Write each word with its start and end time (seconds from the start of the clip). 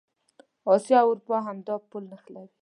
اسیا 0.73 0.99
او 1.03 1.09
اروپا 1.13 1.37
همدا 1.47 1.75
پل 1.89 2.03
نښلوي. 2.11 2.49